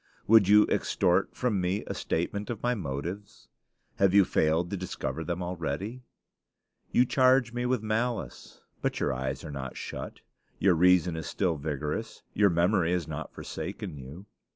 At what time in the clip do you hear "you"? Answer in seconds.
0.47-0.63, 4.15-4.25, 6.91-7.05, 13.99-14.25